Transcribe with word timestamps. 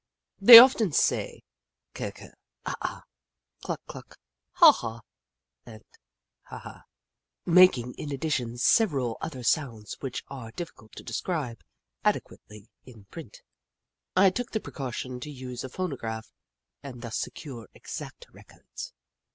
They 0.39 0.57
often 0.57 0.93
say 0.93 1.43
ker 1.93 2.09
ker, 2.09 2.33
ah 2.65 2.75
ak, 3.03 3.07
cluck 3.63 3.85
cluck, 3.85 4.17
haw 4.53 4.71
haw, 4.71 5.01
and 5.63 5.83
ha 6.41 6.57
ha, 6.57 6.83
makinor 7.45 7.93
in 7.99 8.11
addition 8.11 8.57
several 8.57 9.19
other 9.21 9.43
sounds 9.43 9.95
which 9.99 10.23
are 10.27 10.51
difficult 10.53 10.93
to 10.95 11.03
describe 11.03 11.59
adequately 12.03 12.67
in 12.83 13.05
print. 13.11 13.43
Jim 13.43 13.43
Crow 14.15 14.21
119 14.23 14.33
I 14.33 14.35
took 14.35 14.51
the 14.53 14.59
precaution 14.59 15.19
to 15.19 15.29
use 15.29 15.63
a 15.63 15.69
phonograph, 15.69 16.31
and 16.81 17.03
thus 17.03 17.19
secure 17.19 17.69
exact 17.75 18.25
records. 18.31 18.93